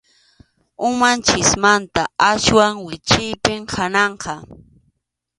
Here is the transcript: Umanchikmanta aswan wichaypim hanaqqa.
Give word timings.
Umanchikmanta 0.87 2.03
aswan 2.29 2.73
wichaypim 2.85 3.61
hanaqqa. 3.73 4.33